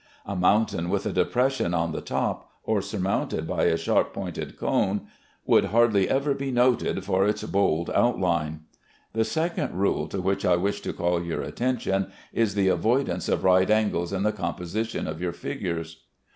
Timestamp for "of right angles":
13.29-14.11